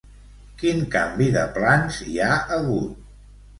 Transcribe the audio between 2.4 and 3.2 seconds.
hagut?